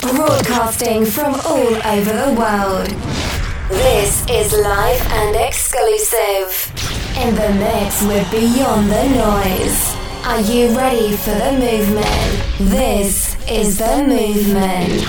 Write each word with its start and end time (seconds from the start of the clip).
broadcasting 0.00 1.04
from 1.04 1.34
all 1.44 1.74
over 1.86 2.12
the 2.12 2.34
world. 2.38 2.88
This 3.68 4.24
is 4.30 4.52
live 4.52 5.02
and 5.12 5.36
exclusive. 5.36 6.72
In 7.18 7.34
the 7.34 7.52
mix 7.58 8.02
with 8.04 8.30
Beyond 8.30 8.90
Tha 8.90 9.04
Noize. 9.14 9.96
Are 10.26 10.40
you 10.40 10.74
ready 10.74 11.16
for 11.16 11.32
the 11.32 11.52
movement? 11.52 12.70
This 12.70 13.36
is 13.46 13.78
the 13.78 14.04
movement. 14.06 15.04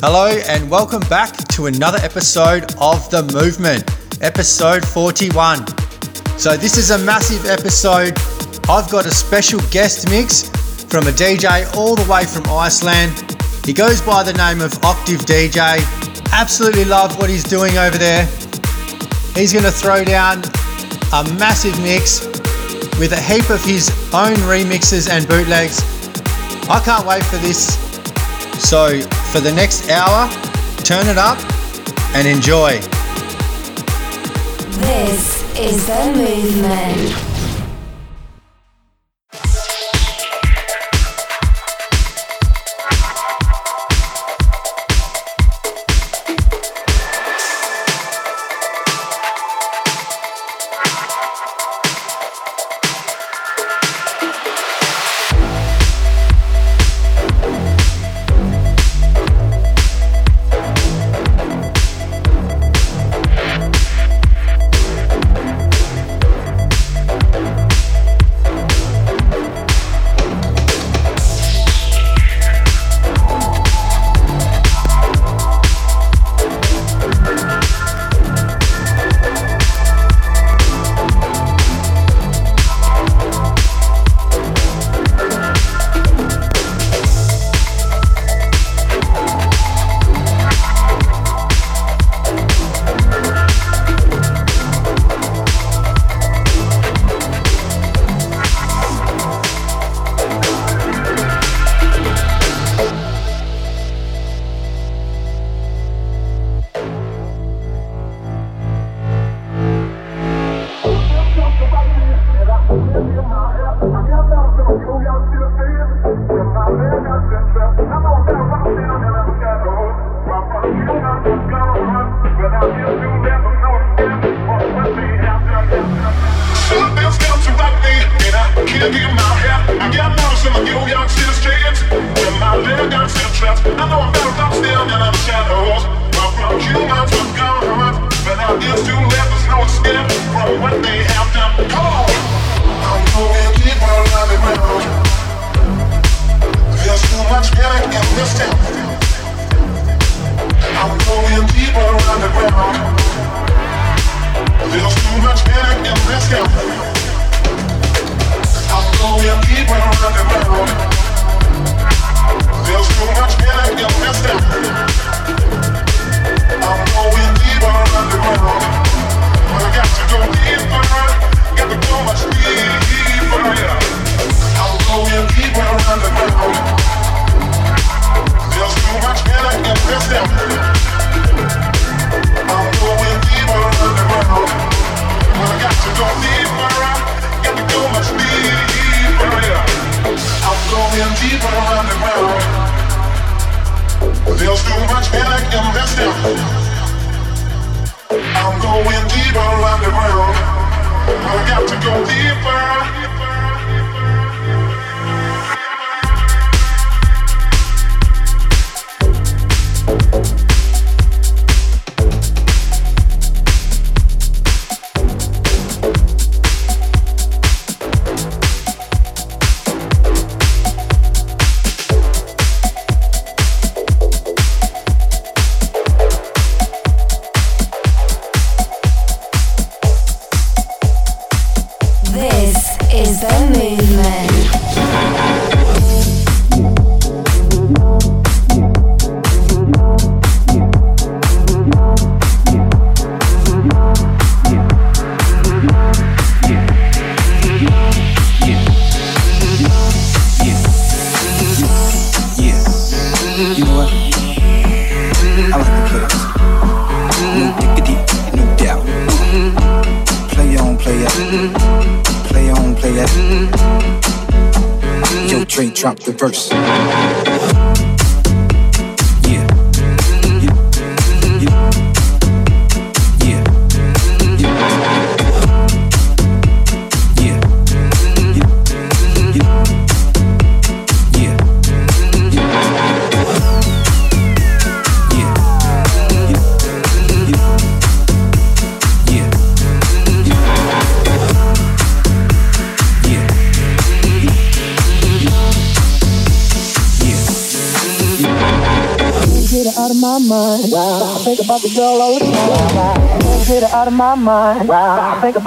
Hello, 0.00 0.28
and 0.48 0.70
welcome 0.70 1.02
back 1.08 1.36
to 1.48 1.66
another 1.66 1.98
episode 1.98 2.76
of 2.80 3.10
The 3.10 3.24
Movement, 3.34 3.82
episode 4.22 4.86
41. 4.86 5.66
So, 6.38 6.56
this 6.56 6.76
is 6.76 6.90
a 6.90 6.98
massive 6.98 7.44
episode. 7.46 8.16
I've 8.68 8.88
got 8.90 9.06
a 9.06 9.10
special 9.10 9.58
guest 9.70 10.08
mix 10.08 10.48
from 10.88 11.06
a 11.06 11.10
DJ 11.10 11.66
all 11.76 11.94
the 11.94 12.10
way 12.10 12.24
from 12.24 12.46
Iceland. 12.48 13.12
He 13.64 13.74
goes 13.74 14.00
by 14.00 14.22
the 14.22 14.32
name 14.32 14.62
of 14.62 14.72
Oktavdj. 14.80 15.58
Absolutely 16.32 16.84
love 16.86 17.18
what 17.18 17.28
he's 17.28 17.44
doing 17.44 17.76
over 17.76 17.98
there. 17.98 18.24
He's 19.34 19.52
going 19.52 19.64
to 19.64 19.70
throw 19.70 20.02
down 20.02 20.42
a 21.12 21.24
massive 21.38 21.78
mix 21.82 22.26
with 22.98 23.12
a 23.12 23.20
heap 23.20 23.50
of 23.50 23.62
his 23.62 23.90
own 24.14 24.34
remixes 24.48 25.10
and 25.10 25.28
bootlegs. 25.28 25.80
I 26.70 26.80
can't 26.84 27.06
wait 27.06 27.22
for 27.24 27.36
this. 27.36 27.76
So, 28.66 29.00
for 29.32 29.40
the 29.40 29.52
next 29.52 29.90
hour, 29.90 30.28
turn 30.84 31.06
it 31.06 31.18
up 31.18 31.38
and 32.14 32.26
enjoy. 32.26 32.80
This 34.80 35.42
is 35.58 35.86
the 35.86 36.12
movement. 36.16 37.27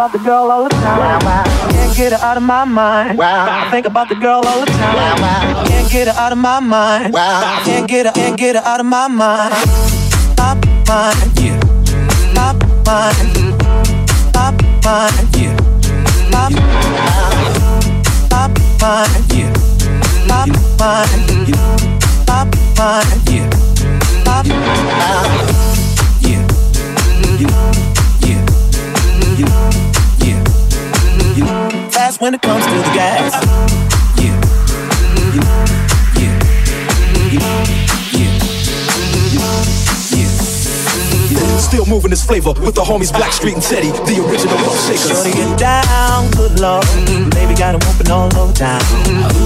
About 0.01 0.13
the 0.13 0.25
girl 0.25 0.49
all 0.49 0.63
the 0.63 0.69
time. 0.69 1.21
Can't 1.69 1.95
get 1.95 2.11
her 2.11 2.17
out 2.25 2.35
of 2.35 2.41
my 2.41 2.65
mind. 2.65 3.21
I 3.21 3.69
think 3.69 3.85
about 3.85 4.09
the 4.09 4.15
girl 4.15 4.41
all 4.43 4.61
the 4.61 4.65
time. 4.65 5.67
Can't 5.67 5.91
get 5.91 6.07
her 6.07 6.13
out 6.19 6.31
of 6.31 6.39
my 6.39 6.59
mind. 6.59 7.13
Can't 7.13 7.87
get 7.87 8.07
her, 8.07 8.11
can't 8.11 8.35
get 8.35 8.55
her 8.55 8.63
out 8.65 8.79
of 8.79 8.87
my 8.87 9.07
mind. 9.07 9.53
My 10.39 10.55
mind, 10.87 11.39
yeah. 11.39 11.59
My 12.33 12.51
mind, 12.83 13.53
my 14.33 14.49
mind, 14.81 15.37
yeah. 15.37 15.53
My 16.31 16.49
my 18.31 18.47
mind, 18.81 19.33
yeah. 19.37 19.53
My 20.27 20.45
mind, 20.79 21.29
yeah. 21.37 21.61
My 22.25 22.41
mind, 22.79 23.29
yeah. 23.29 23.49
My 24.25 24.41
yeah. 26.21 26.47
Yeah. 29.37 29.70
Yeah. 32.11 32.17
Yeah. 32.17 32.25
When 32.25 32.33
it 32.33 32.41
comes 32.41 32.65
to 32.65 32.71
the 32.71 32.83
gas. 32.93 33.33
Still 41.61 41.85
moving 41.85 42.09
this 42.09 42.25
flavor 42.25 42.51
with 42.59 42.75
the 42.75 42.81
homies 42.81 43.11
Blackstreet 43.13 43.53
and 43.53 43.63
Teddy, 43.63 43.91
the 43.91 44.19
original 44.27 44.57
rough 44.57 44.77
shakers. 44.85 45.07
Shorty 45.07 45.31
get 45.31 45.57
down, 45.57 46.29
good 46.31 46.59
lord. 46.59 46.85
Baby 47.31 47.55
got 47.55 47.75
him 47.75 47.81
whooping 47.87 48.11
all 48.11 48.27
over 48.37 48.53
town. 48.53 48.81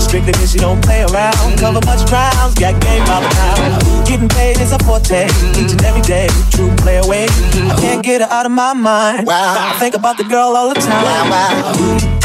Strictly 0.01 0.33
cause 0.33 0.51
she 0.51 0.57
don't 0.57 0.81
play 0.83 1.03
around. 1.03 1.59
Cover 1.59 1.85
much 1.85 2.07
grounds, 2.09 2.55
got 2.55 2.81
game 2.81 3.05
by 3.05 3.21
the 3.21 3.29
pound. 3.29 4.07
Getting 4.07 4.29
paid 4.29 4.59
is 4.59 4.71
a 4.71 4.79
forte, 4.79 5.27
each 5.53 5.71
and 5.71 5.83
every 5.85 6.01
day. 6.01 6.27
True 6.49 6.73
play 6.77 6.97
away. 6.97 7.27
I 7.69 7.77
can't 7.79 8.03
get 8.03 8.21
her 8.21 8.27
out 8.31 8.47
of 8.47 8.51
my 8.51 8.73
mind. 8.73 9.27
Wow. 9.27 9.73
I 9.75 9.77
think 9.79 9.93
about 9.93 10.17
the 10.17 10.23
girl 10.23 10.57
all 10.57 10.73
the 10.73 10.81
time. 10.81 12.24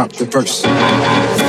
Drop 0.00 0.12
the 0.12 0.24
verse. 0.24 1.39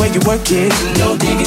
Way 0.00 0.08
you 0.08 0.20
work 0.26 0.40
it, 0.50 0.72
no. 0.98 1.39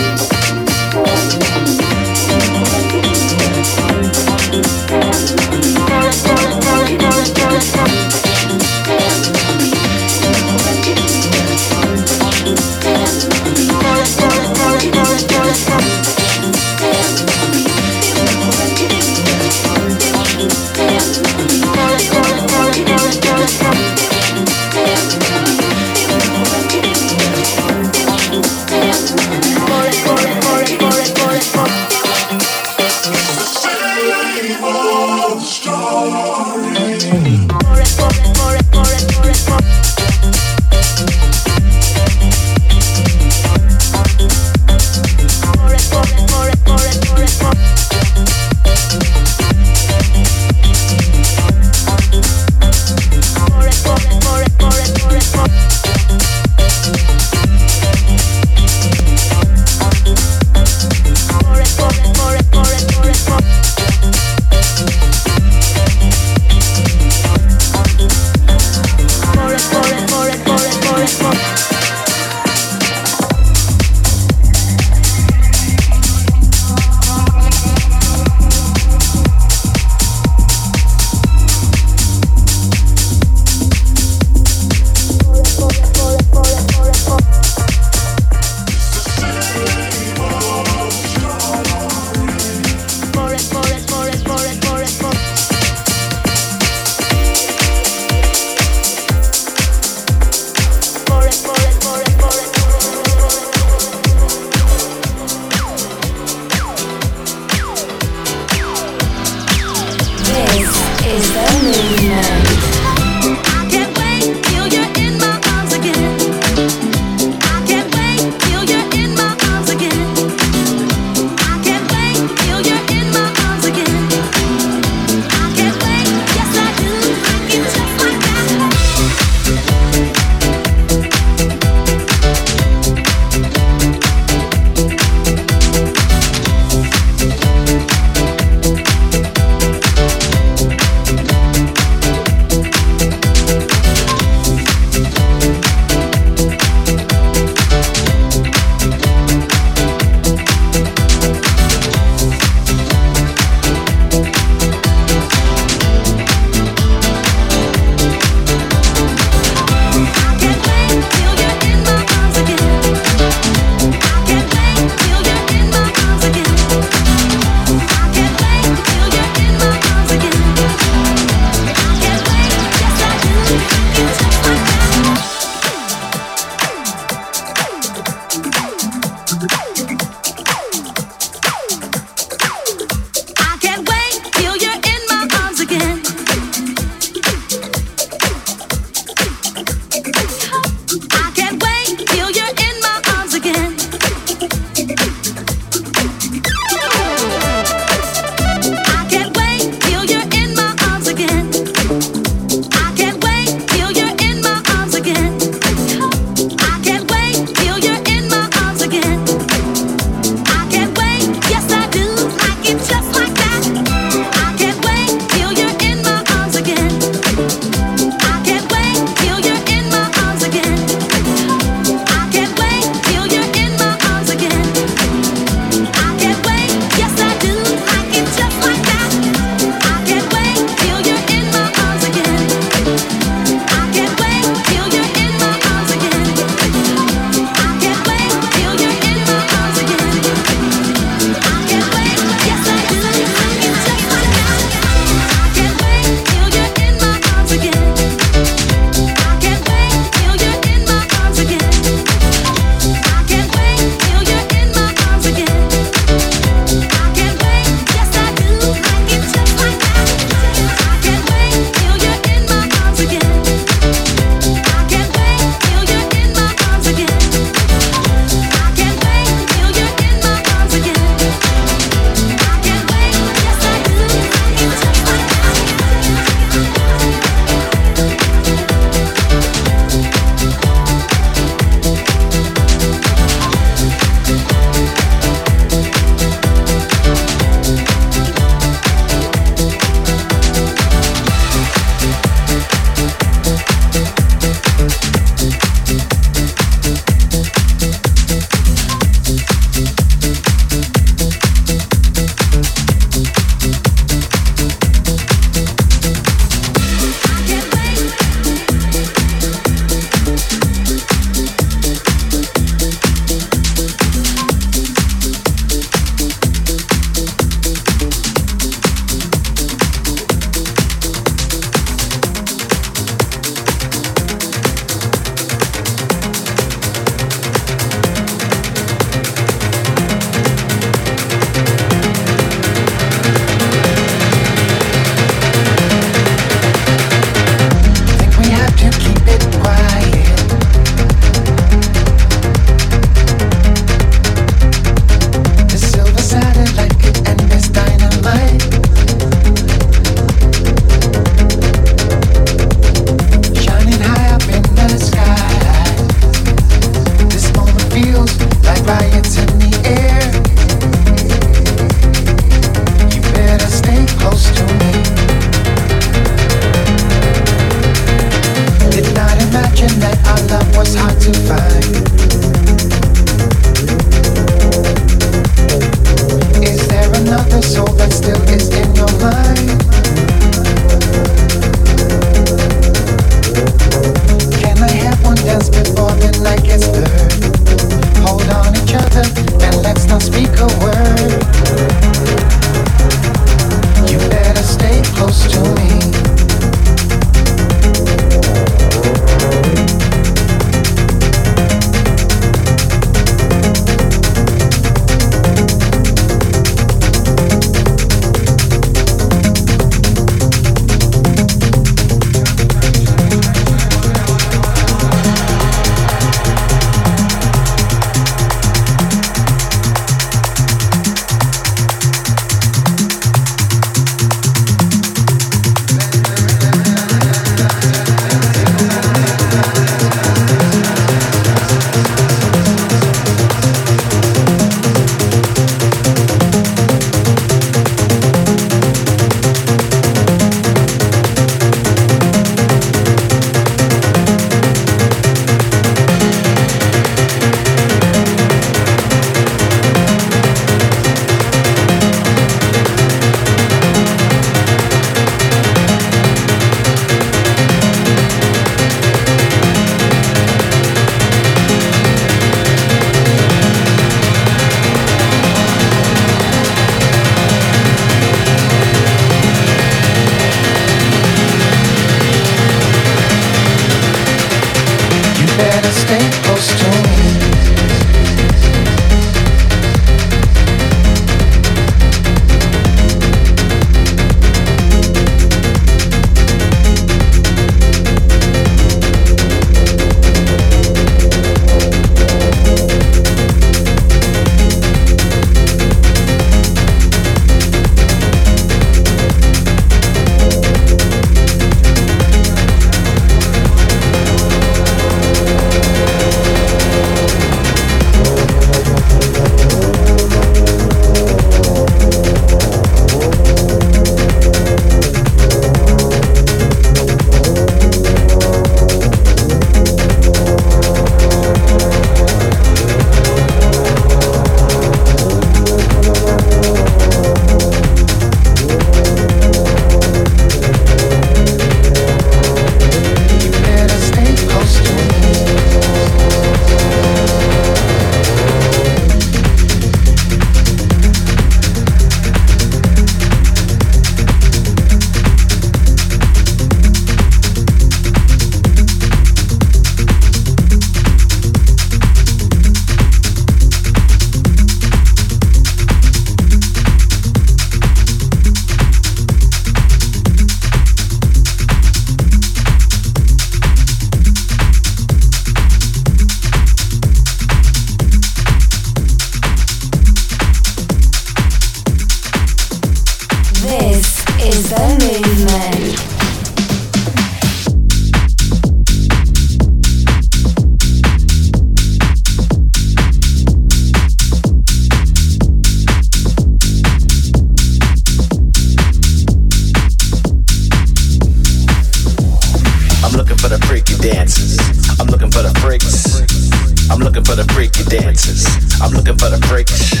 looking 599.04 599.20
for 599.20 599.36
the 599.36 599.46
freaks. 599.52 600.00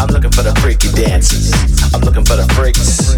I'm 0.00 0.08
looking 0.08 0.32
for 0.32 0.40
the 0.40 0.56
freaky 0.64 0.88
dances. 0.96 1.52
I'm 1.92 2.00
looking 2.00 2.24
for 2.24 2.40
the 2.40 2.48
freaks. 2.56 3.12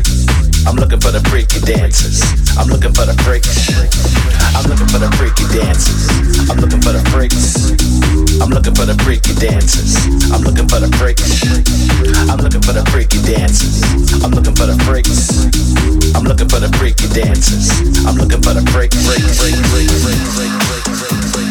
I'm 0.66 0.74
looking 0.74 0.98
for 0.98 1.14
the 1.14 1.22
freaky 1.30 1.62
dances. 1.62 2.26
I'm 2.58 2.66
looking 2.66 2.90
for 2.90 3.06
the 3.06 3.14
freaks. 3.22 3.70
I'm 4.58 4.66
looking 4.66 4.90
for 4.90 4.98
the 4.98 5.06
freaky 5.14 5.46
dances. 5.54 6.10
I'm 6.50 6.58
looking 6.58 6.82
for 6.82 6.90
the 6.90 7.06
freaks. 7.14 7.70
I'm 8.42 8.50
looking 8.50 8.74
for 8.74 8.82
the 8.82 8.98
freaky 9.06 9.30
dances. 9.38 9.94
I'm 10.34 10.42
looking 10.42 10.66
for 10.66 10.82
the 10.82 10.90
freaks. 10.98 11.22
I'm 12.26 12.42
looking 12.42 12.66
for 12.66 12.74
the 12.74 12.82
freaky 12.90 13.22
dances. 13.22 13.86
I'm 14.26 14.34
looking 14.34 14.58
for 14.58 14.66
the 14.66 14.74
freaks. 14.90 15.30
I'm 16.18 16.26
looking 16.26 16.50
for 16.50 16.58
the 16.58 16.70
freaky 16.82 17.06
dances. 17.14 17.70
I'm 18.02 18.18
looking 18.18 18.42
for 18.42 18.58
the 18.58 18.66
freak, 18.74 18.90
freak, 19.06 19.22
freak, 19.22 19.54
freak, 19.54 19.86
freak, 20.02 20.18
freak, 20.34 20.50
freak, 20.66 20.82
freak, 20.98 21.22
freak. 21.30 21.45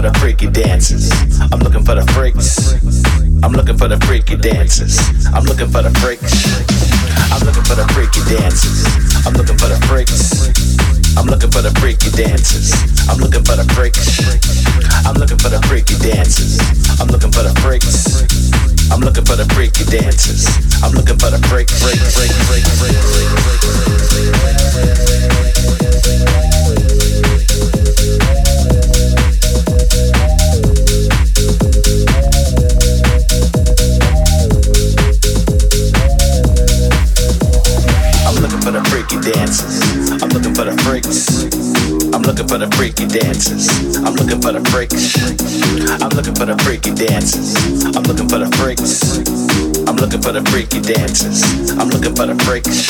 for 0.00 0.08
the 0.08 0.18
freaky 0.18 0.48
dancers. 0.48 1.12
I'm 1.52 1.60
looking 1.60 1.84
for 1.84 1.94
the 1.94 2.06
freaks. 2.16 2.72
I'm 3.44 3.52
looking 3.52 3.76
for 3.76 3.88
the 3.88 4.00
freaky 4.08 4.36
dancers. 4.36 4.96
I'm 5.28 5.44
looking 5.44 5.68
for 5.68 5.82
the 5.82 5.92
freaks. 6.00 6.32
I'm 7.28 7.44
looking 7.44 7.64
for 7.68 7.76
the 7.76 7.84
freaky 7.92 8.24
dancers. 8.24 8.80
I'm 9.26 9.34
looking 9.36 9.58
for 9.60 9.68
the 9.68 9.76
freaks. 9.92 10.48
I'm 11.20 11.26
looking 11.26 11.50
for 11.52 11.60
the 11.60 11.72
freaky 11.84 12.08
dancers. 12.16 12.72
I'm 13.12 13.18
looking 13.20 13.44
for 13.44 13.60
the 13.60 13.66
freaks. 13.76 14.00
I'm 15.04 15.20
looking 15.20 15.36
for 15.36 15.52
the 15.52 15.60
freaky 15.68 15.96
dancers. 16.00 16.56
I'm 16.96 17.08
looking 17.12 17.32
for 17.32 17.44
the 17.44 17.52
freaks. 17.60 18.24
I'm 18.88 19.00
looking 19.04 19.24
for 19.28 19.36
the 19.36 19.44
freaky 19.52 19.84
dancers. 19.84 20.48
I'm 20.80 20.96
looking 20.96 21.18
for 21.20 21.28
the 21.28 21.40
freak, 21.52 21.68
freak, 21.68 22.00
freak, 22.16 22.32
freak, 22.48 22.64
freak. 22.64 23.29
dancers. 39.20 40.22
I'm 40.22 40.28
looking 40.30 40.54
for 40.54 40.64
the 40.64 40.76
freaks. 40.82 41.44
I'm 42.14 42.22
looking 42.22 42.48
for 42.48 42.58
the 42.58 42.68
freaky 42.76 43.06
dancers. 43.06 43.68
I'm 43.96 44.14
looking 44.14 44.40
for 44.40 44.52
the 44.52 44.64
freaks. 44.70 45.16
I'm 46.00 46.10
looking 46.10 46.34
for 46.34 46.46
the 46.46 46.56
freaky 46.64 46.94
dancers. 46.94 47.54
I'm 47.96 48.02
looking 48.04 48.28
for 48.28 48.38
the 48.38 48.50
freaks. 48.56 49.18
I'm 49.88 49.96
looking 49.96 50.22
for 50.22 50.32
the 50.32 50.42
freaky 50.50 50.80
dancers. 50.80 51.42
I'm 51.78 51.88
looking 51.88 52.14
for 52.16 52.26
the 52.26 52.36
freaks. 52.44 52.88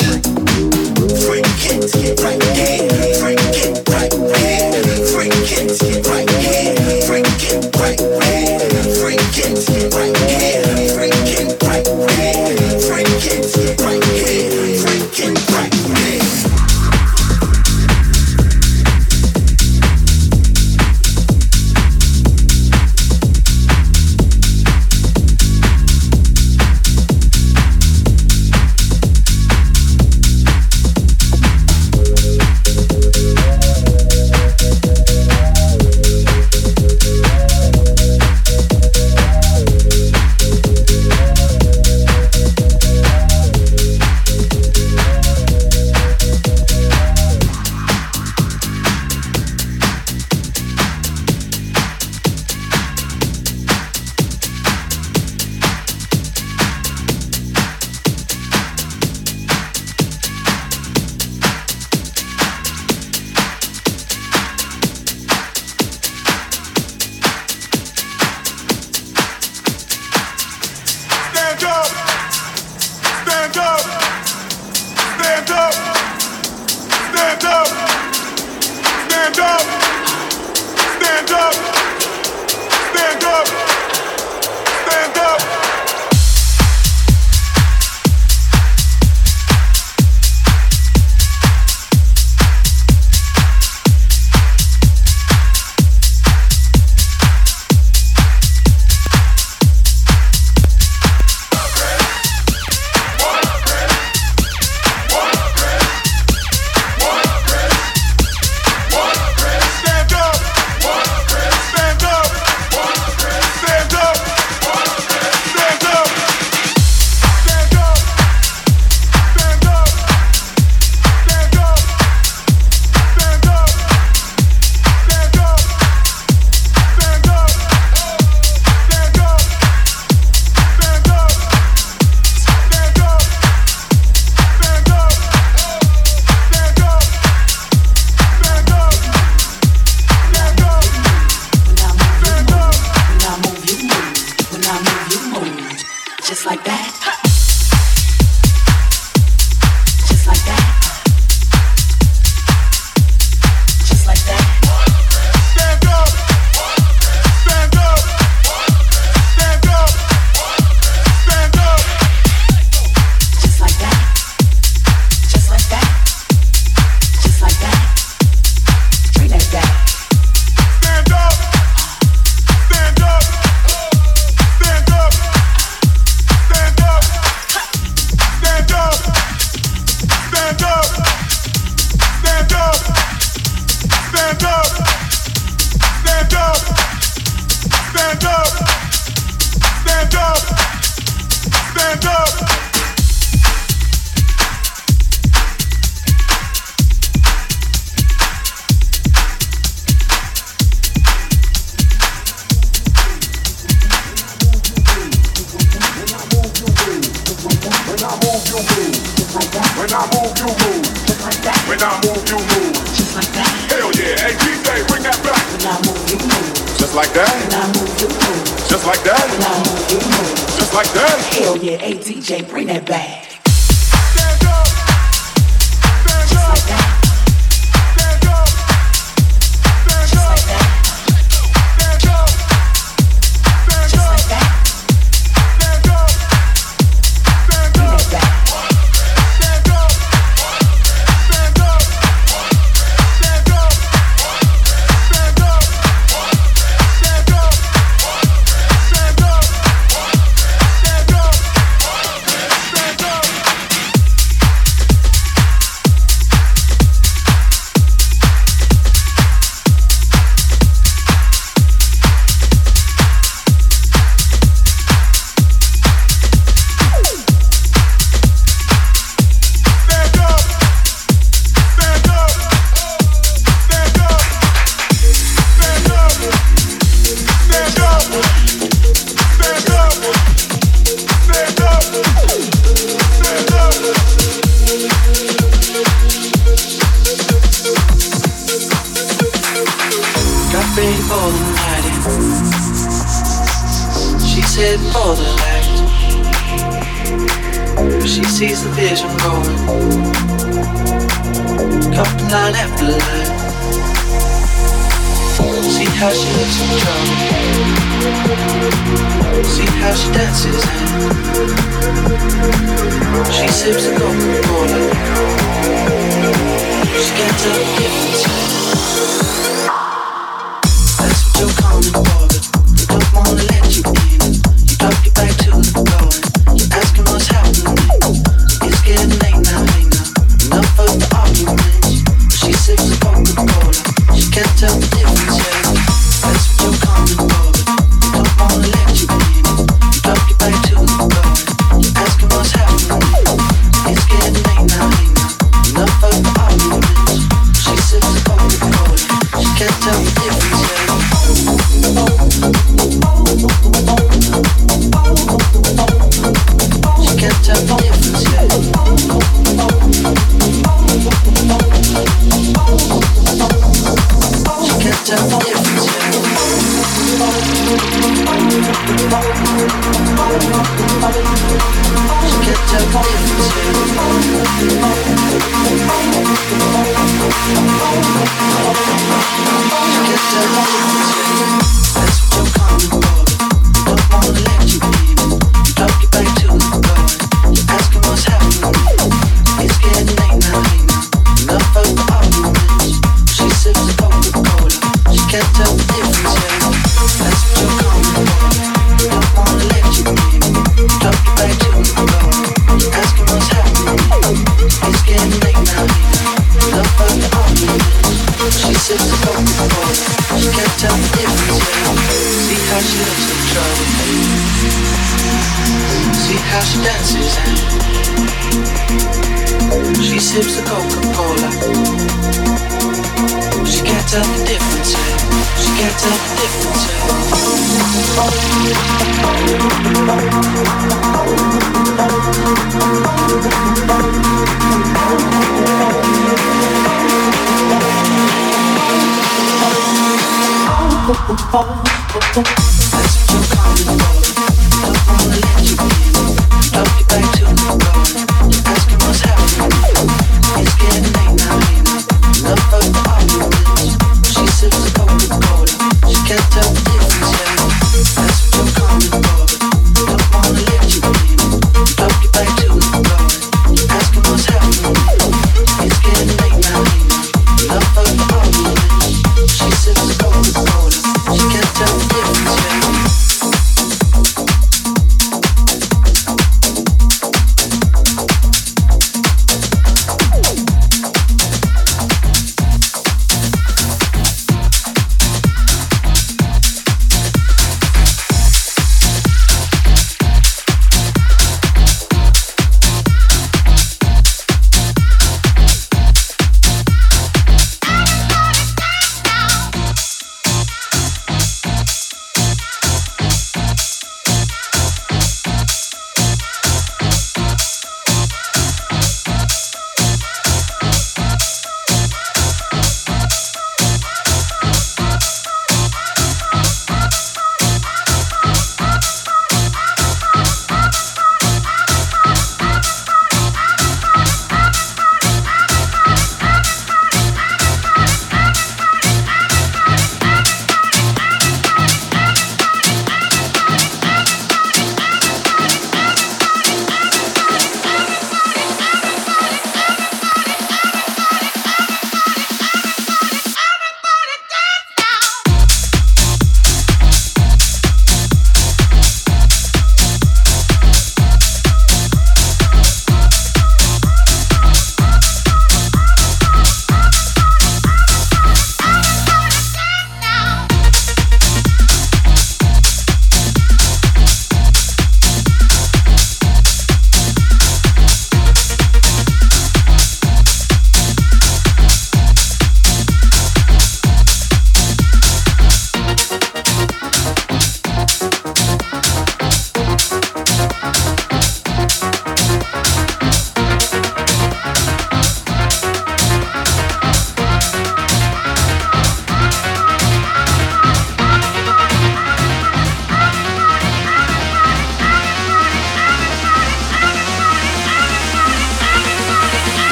Freak 1.25 1.45
it, 1.67 2.19
right 2.23 2.41
here. 2.55 2.89
Freak 3.19 3.39
it, 3.39 3.89
right 3.89 4.13
here. 4.13 4.71
Freak 5.11 5.35
it, 5.51 6.07
right 6.07 6.29
here. 6.29 7.01
Freak 7.07 7.27
it, 7.51 7.75
right 7.75 7.99
here. 7.99 8.83
Freak 8.99 9.37
it, 9.37 9.93
right 9.93 10.17
here. 10.17 10.20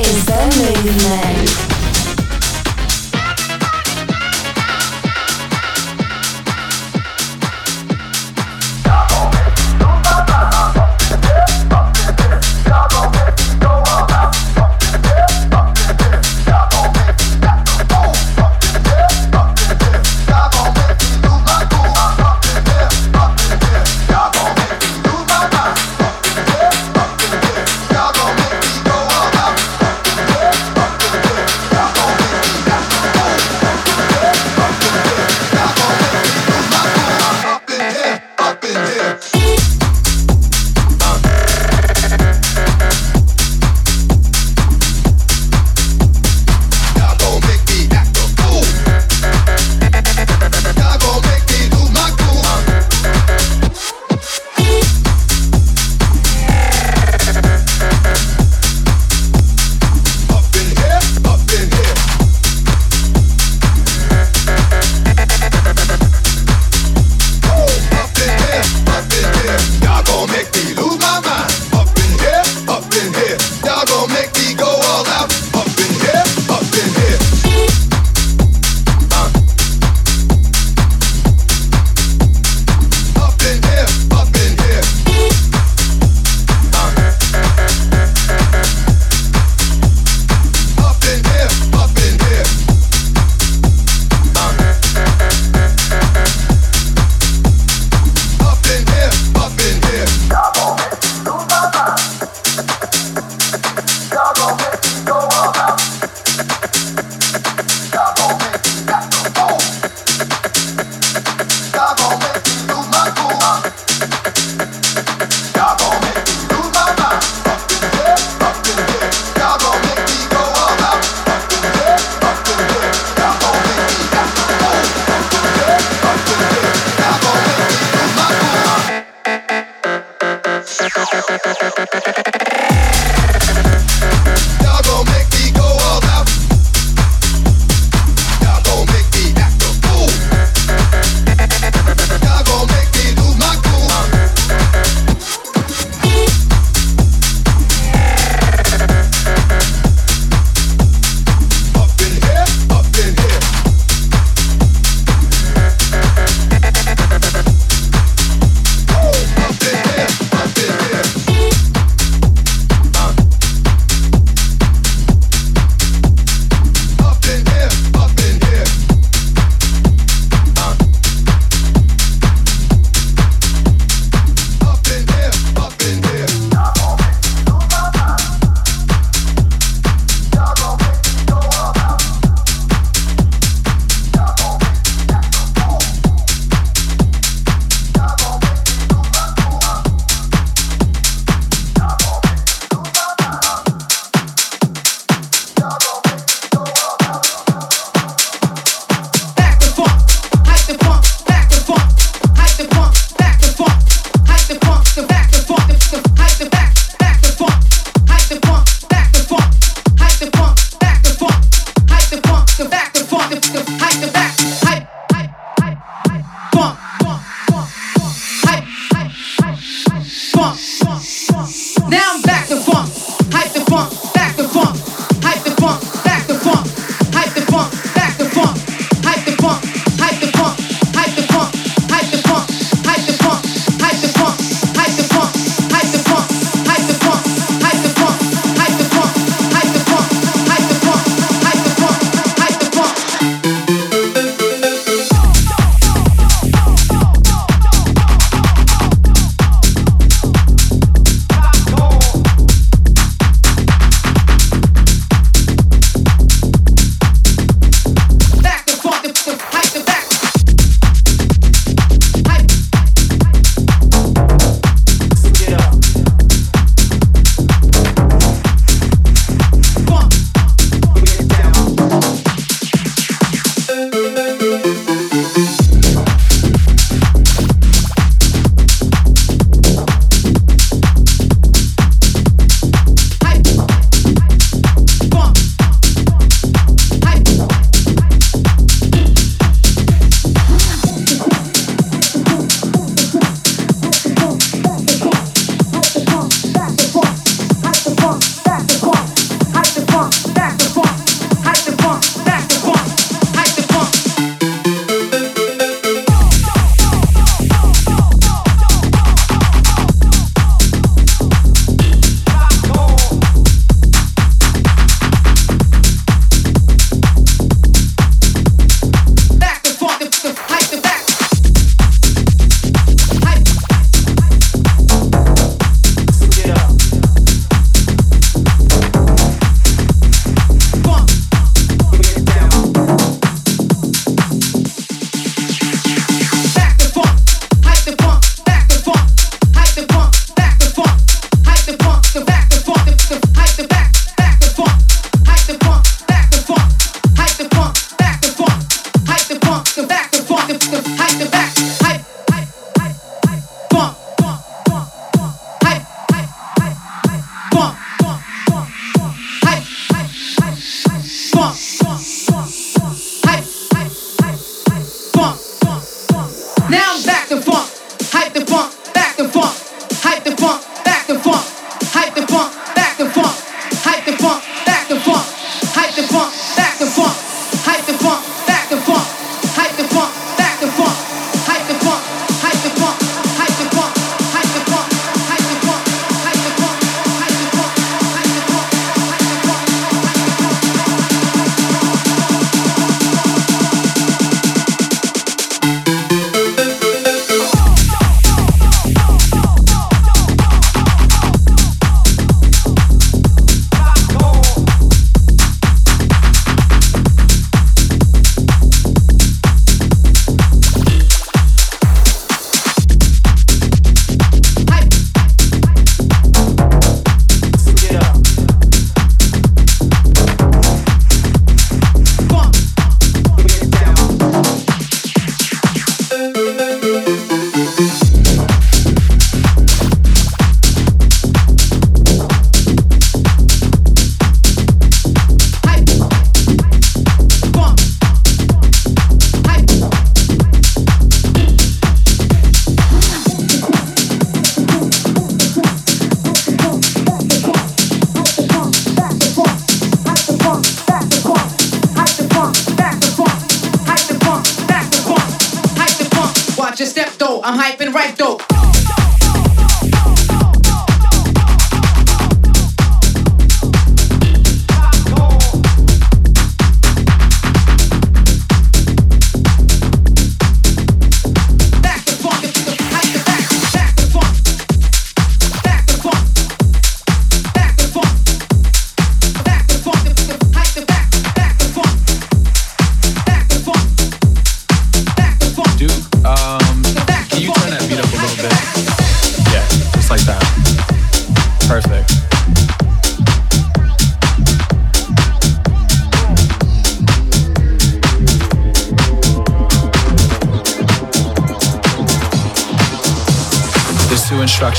is 0.00 0.24
the 0.24 0.40
movement. 0.56 1.69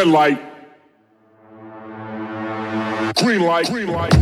Red 0.00 0.08
light. 0.08 0.40
Green 3.16 3.42
light. 3.42 3.66
Green 3.66 3.88
light. 3.88 4.19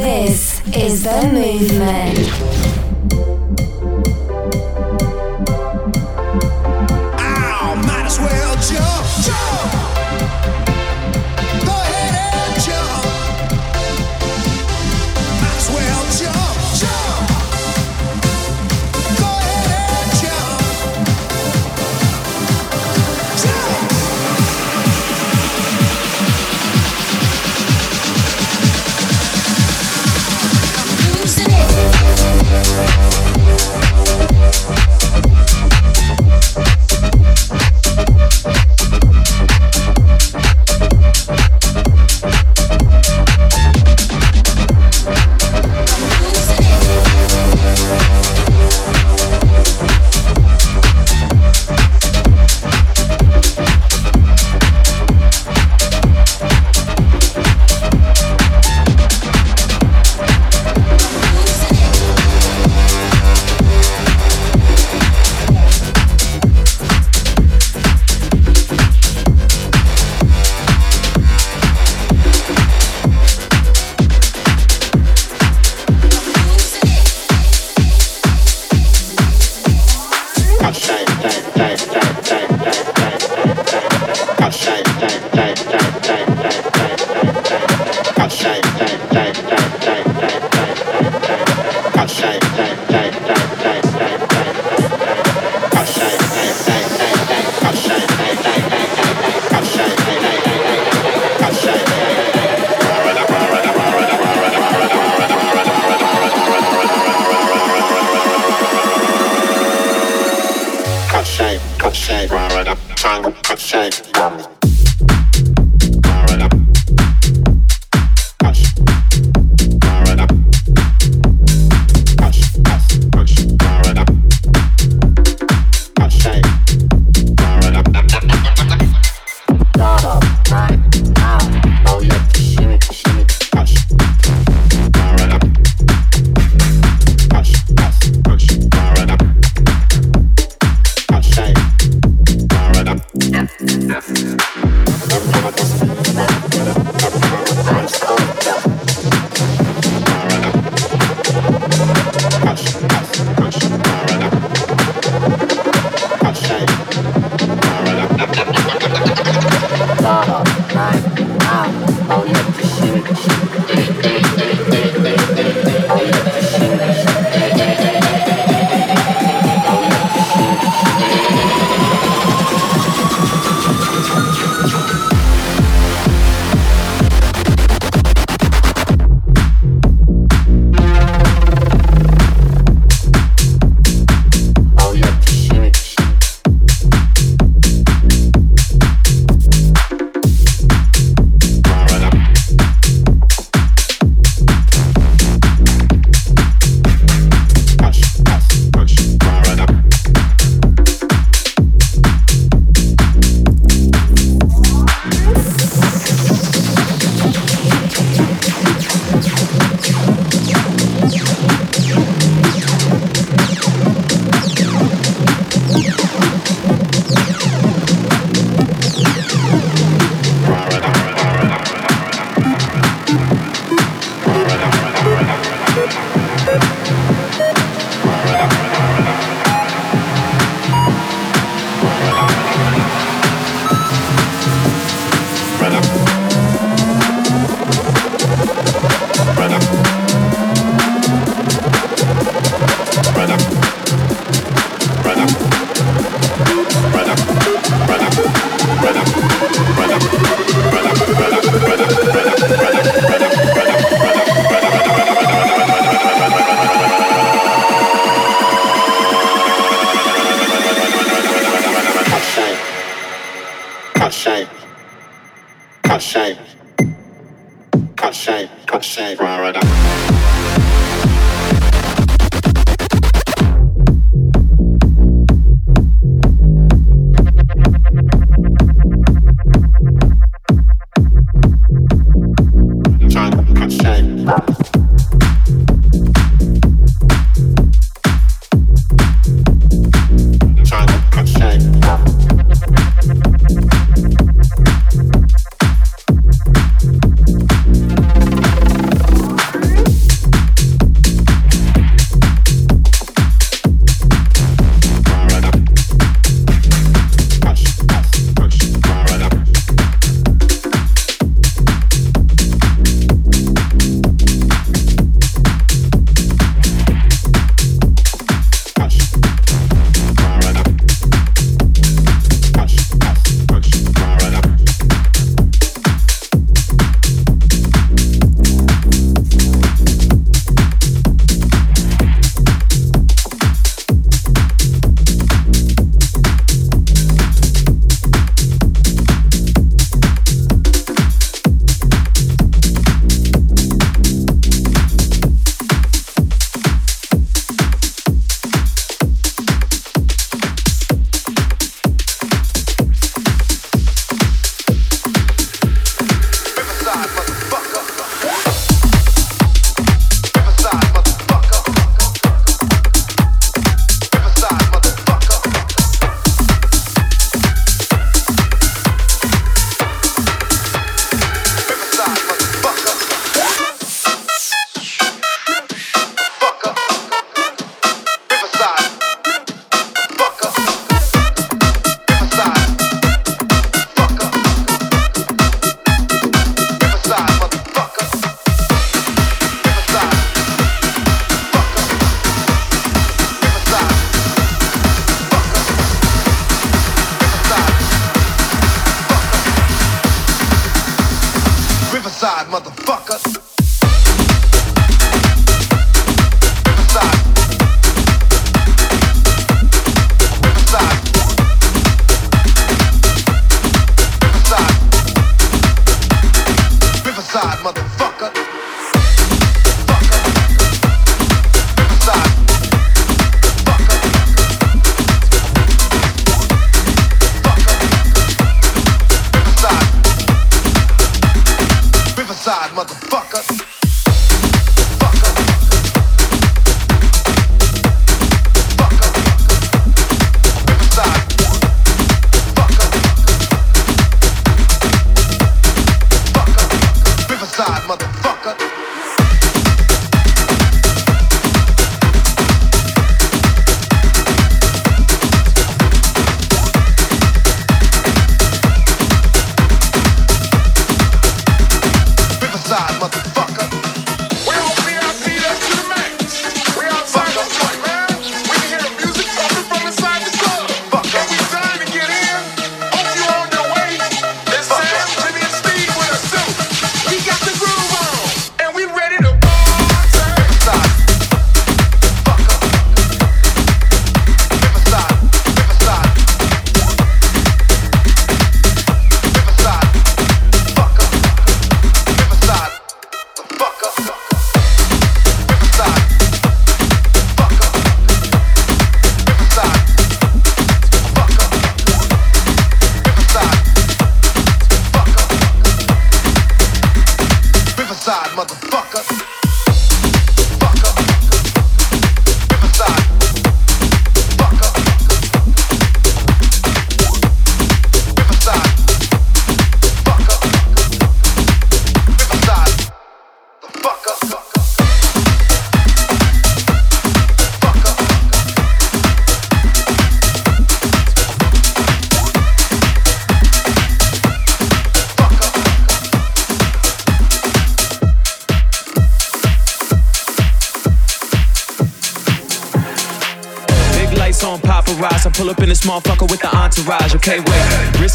This 0.00 0.62
is 0.74 1.02
the 1.04 1.30
movement. 1.30 2.59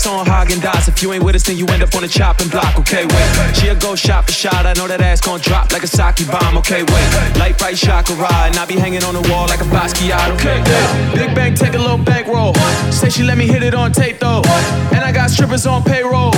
On 0.05 0.23
Häagen-Dazs. 0.23 0.87
If 0.87 1.01
you 1.01 1.13
ain't 1.13 1.23
with 1.23 1.33
us, 1.33 1.43
then 1.43 1.57
you 1.57 1.65
end 1.67 1.81
up 1.81 1.95
on 1.95 2.03
the 2.03 2.07
chopping 2.07 2.47
block. 2.47 2.77
Okay, 2.77 3.05
wait. 3.05 3.55
She'll 3.55 3.75
go 3.75 3.95
shot 3.95 4.25
for 4.25 4.31
shot. 4.31 4.65
I 4.65 4.73
know 4.73 4.87
that 4.87 5.01
ass 5.01 5.19
gon' 5.19 5.39
drop 5.39 5.71
like 5.71 5.81
a 5.81 5.87
sake 5.87 6.27
bomb. 6.29 6.57
Okay, 6.59 6.83
wait. 6.83 7.07
Light 7.39 7.57
bright 7.57 7.75
chakra 7.75 8.13
and 8.45 8.55
I 8.55 8.65
be 8.65 8.75
hanging 8.75 9.03
on 9.03 9.15
the 9.15 9.25
wall 9.31 9.47
like 9.47 9.61
a 9.61 9.69
Basquiat. 9.73 10.29
Okay, 10.35 10.61
yeah. 10.61 11.15
Big 11.15 11.33
bang, 11.33 11.55
take 11.55 11.73
a 11.73 11.79
little 11.79 11.97
bankroll. 11.97 12.53
Say 12.91 13.09
she 13.09 13.23
let 13.23 13.37
me 13.37 13.47
hit 13.47 13.63
it 13.63 13.73
on 13.73 13.91
tape 13.91 14.19
though. 14.19 14.43
And 14.93 15.01
I 15.03 15.11
got 15.11 15.31
strippers 15.31 15.65
on 15.65 15.83
payroll. 15.83 16.31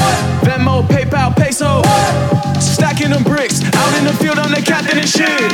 Venmo, 0.47 0.87
PayPal, 0.87 1.35
peso. 1.35 1.83
Stacking 2.61 3.09
them 3.09 3.23
bricks. 3.23 3.61
Out 3.75 3.93
in 3.99 4.05
the 4.05 4.13
field, 4.13 4.39
I'm 4.39 4.51
the 4.51 4.61
captain 4.61 4.97
and 4.97 5.09
shit. 5.09 5.51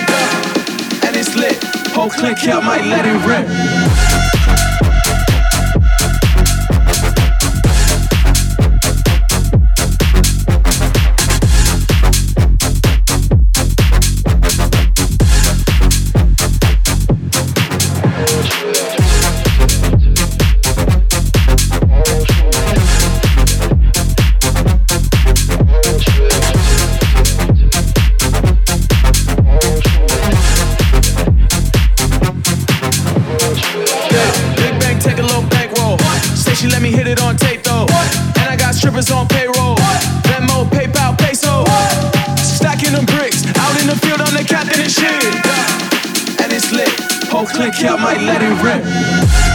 And 1.01 1.16
it's 1.18 1.36
lit. 1.36 1.57
Whole 1.97 2.09
click 2.09 2.38
I 2.45 2.61
might 2.61 2.86
let 2.86 3.05
it 3.05 3.18
rip. 3.26 4.73
Here, 47.84 47.92
I 47.92 47.98
might 47.98 48.22
let 48.22 48.42
it 48.42 48.64
rip. 48.64 49.53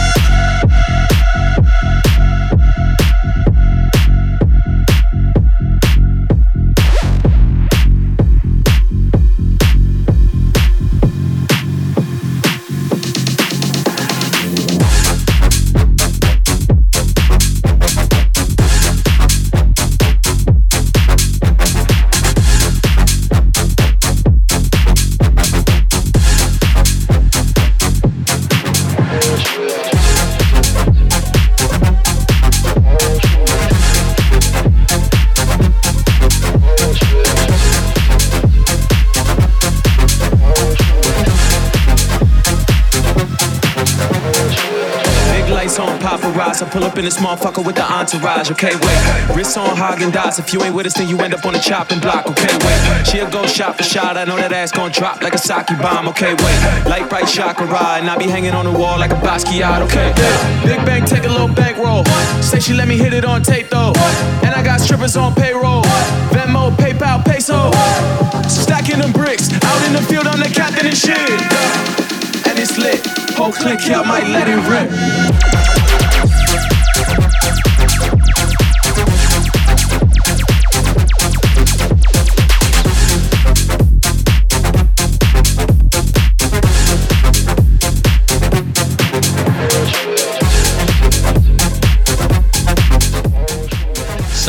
Motherfucker 47.29 47.63
with 47.63 47.75
the 47.75 47.85
entourage. 47.85 48.49
Okay, 48.49 48.73
wait. 48.73 49.35
Wrist 49.37 49.55
on 49.55 49.77
Häagen-Dazs. 49.77 50.39
If 50.39 50.51
you 50.51 50.63
ain't 50.63 50.73
with 50.73 50.87
us, 50.87 50.95
then 50.95 51.07
you 51.07 51.19
end 51.19 51.35
up 51.35 51.45
on 51.45 51.53
the 51.53 51.59
chopping 51.59 51.99
block. 51.99 52.25
Okay, 52.25 52.49
wait. 52.65 53.05
She'll 53.05 53.29
go 53.29 53.45
shot 53.45 53.77
for 53.77 53.83
shot. 53.83 54.17
I 54.17 54.25
know 54.25 54.35
that 54.37 54.51
ass 54.51 54.71
gon' 54.71 54.91
drop 54.91 55.21
like 55.21 55.35
a 55.35 55.37
sake 55.37 55.67
bomb. 55.77 56.07
Okay, 56.07 56.33
wait. 56.33 56.89
Light 56.89 57.07
bright 57.07 57.27
chakra 57.27 57.67
and 58.01 58.09
I 58.09 58.17
be 58.17 58.25
hanging 58.25 58.55
on 58.55 58.65
the 58.65 58.71
wall 58.71 58.97
like 58.97 59.11
a 59.11 59.21
Basquiat. 59.21 59.81
Okay, 59.85 60.09
yeah. 60.17 60.65
Big 60.65 60.83
bang, 60.87 61.05
take 61.05 61.25
a 61.25 61.29
little 61.29 61.47
bankroll. 61.53 62.03
Say 62.41 62.59
she 62.59 62.73
let 62.73 62.87
me 62.87 62.97
hit 62.97 63.13
it 63.13 63.25
on 63.25 63.43
tape 63.43 63.69
though. 63.69 63.93
And 64.41 64.49
I 64.55 64.63
got 64.63 64.81
strippers 64.81 65.15
on 65.15 65.35
payroll. 65.35 65.83
Venmo, 66.33 66.73
PayPal, 66.81 67.23
peso. 67.23 67.69
Stacking 68.49 69.01
them 69.01 69.11
bricks. 69.11 69.53
Out 69.53 69.81
in 69.85 69.93
the 69.93 70.01
field, 70.01 70.25
I'm 70.25 70.39
the 70.39 70.49
captain 70.49 70.87
and 70.87 70.97
shit. 70.97 71.29
And 72.49 72.57
it's 72.57 72.79
lit. 72.79 73.05
Whole 73.37 73.51
click 73.51 73.79
I 73.85 74.01
might 74.01 74.25
let 74.33 74.49
it 74.49 74.57
rip. 74.65 75.48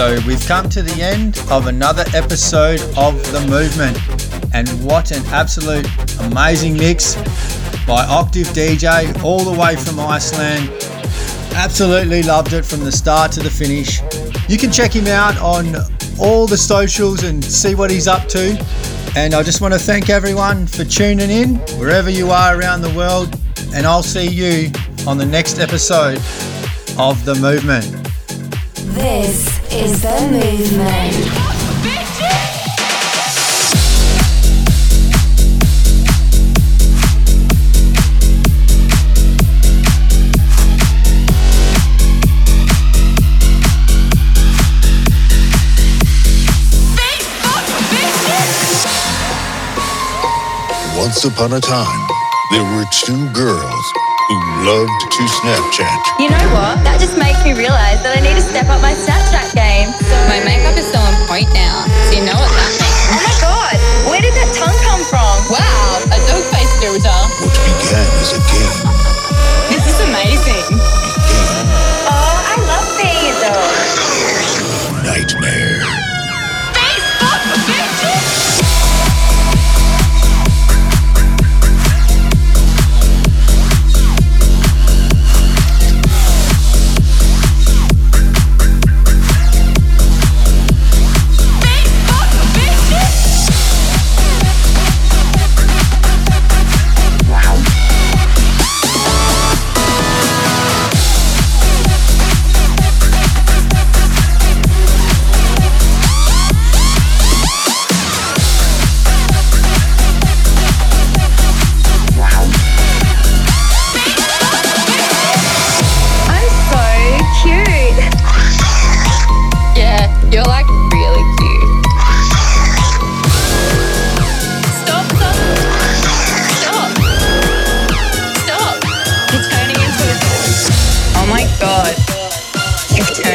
So 0.00 0.18
we've 0.26 0.42
come 0.46 0.66
to 0.70 0.80
the 0.80 1.02
end 1.02 1.38
of 1.50 1.66
another 1.66 2.06
episode 2.14 2.80
of 2.96 3.22
The 3.32 3.46
Movement. 3.50 3.98
And 4.54 4.66
what 4.82 5.10
an 5.10 5.22
absolute 5.26 5.86
amazing 6.20 6.78
mix 6.78 7.16
by 7.86 8.06
Oktavdj 8.06 9.22
all 9.22 9.40
the 9.40 9.60
way 9.60 9.76
from 9.76 10.00
Iceland. 10.00 10.70
Absolutely 11.54 12.22
loved 12.22 12.54
it 12.54 12.64
from 12.64 12.80
the 12.80 12.90
start 12.90 13.30
to 13.32 13.40
the 13.40 13.50
finish. 13.50 14.00
You 14.48 14.56
can 14.56 14.72
check 14.72 14.96
him 14.96 15.06
out 15.06 15.36
on 15.36 15.76
all 16.18 16.46
the 16.46 16.56
socials 16.56 17.22
and 17.22 17.44
see 17.44 17.74
what 17.74 17.90
he's 17.90 18.08
up 18.08 18.26
to. 18.28 18.56
And 19.16 19.34
I 19.34 19.42
just 19.42 19.60
want 19.60 19.74
to 19.74 19.78
thank 19.78 20.08
everyone 20.08 20.66
for 20.66 20.82
tuning 20.82 21.28
in 21.28 21.56
wherever 21.78 22.08
you 22.08 22.30
are 22.30 22.58
around 22.58 22.80
the 22.80 22.94
world. 22.94 23.38
And 23.74 23.86
I'll 23.86 24.02
see 24.02 24.26
you 24.26 24.72
on 25.06 25.18
the 25.18 25.26
next 25.26 25.58
episode 25.58 26.16
of 26.96 27.22
The 27.26 27.34
Movement. 27.38 27.99
This 28.92 29.72
is 29.72 30.02
the 30.02 30.28
movement. 30.32 31.14
Once 50.96 51.24
upon 51.24 51.52
a 51.52 51.60
time, 51.60 52.08
there 52.50 52.64
were 52.64 52.84
two 52.92 53.30
girls 53.32 54.09
who 54.30 54.38
loved 54.62 55.10
to 55.10 55.22
Snapchat. 55.42 56.22
You 56.22 56.30
know 56.30 56.46
what? 56.54 56.78
That 56.86 57.02
just 57.02 57.18
makes 57.18 57.42
me 57.42 57.50
realize 57.50 57.98
that 58.06 58.14
I 58.14 58.22
need 58.22 58.38
to 58.38 58.46
step 58.46 58.70
up 58.70 58.78
my 58.78 58.94
Snapchat 58.94 59.50
game. 59.58 59.90
My 60.30 60.38
makeup 60.46 60.78
is 60.78 60.86
so 60.86 61.02
on 61.02 61.18
point 61.26 61.50
now. 61.50 61.82
So 62.06 62.14
you 62.14 62.22
know 62.22 62.38
what 62.38 62.46
that 62.54 62.70
means. 62.78 63.10
Oh 63.10 63.18
my 63.26 63.34
god! 63.42 63.74
Where 64.06 64.22
did 64.22 64.30
that 64.38 64.54
tongue 64.54 64.78
come 64.86 65.02
from? 65.02 65.34
Wow, 65.50 66.14
a 66.14 66.18
dog 66.30 66.46
face 66.54 66.70
filter. 66.78 67.10
What 67.42 67.58
began 67.66 68.06
as 68.22 68.30
a 68.38 68.40
game 68.54 68.89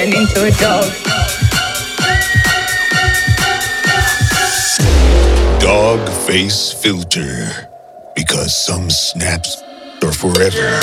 turned 0.06 0.28
into 0.28 0.46
a 0.46 0.52
dog. 0.52 0.86
Dog 5.60 6.10
face 6.28 6.72
filter. 6.72 7.70
Because 8.16 8.56
some 8.56 8.90
snaps 8.90 9.62
are 10.04 10.12
forever. 10.12 10.80